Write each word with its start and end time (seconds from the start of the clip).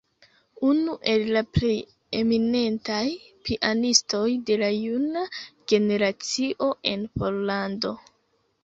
Unu 0.67 0.93
el 1.11 1.25
la 1.35 1.43
plej 1.57 1.75
eminentaj 2.21 3.03
pianistoj 3.49 4.25
de 4.49 4.59
la 4.65 4.71
juna 4.79 5.25
generacio 5.75 6.73
en 6.95 7.07
Pollando. 7.21 7.97